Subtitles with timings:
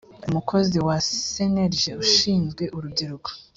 [0.27, 0.97] umukozi wa
[1.27, 3.29] cnlg ushinzwe urubyiruko